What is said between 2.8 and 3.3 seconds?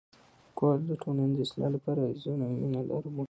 لاره بولي.